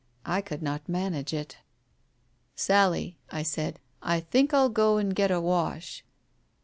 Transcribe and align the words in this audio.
I 0.25 0.41
could 0.41 0.63
not 0.63 0.89
manage 0.89 1.31
it. 1.31 1.57
"Sally," 2.55 3.19
I 3.29 3.43
said, 3.43 3.79
"I 4.01 4.19
think 4.19 4.49
Til 4.49 4.69
go 4.69 4.97
and 4.97 5.13
get 5.13 5.29
a 5.29 5.39
wash." 5.39 6.03